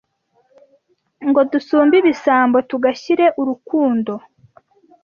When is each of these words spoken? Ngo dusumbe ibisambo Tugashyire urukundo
Ngo 1.27 1.39
dusumbe 1.51 1.95
ibisambo 2.01 2.57
Tugashyire 2.69 3.25
urukundo 3.41 4.13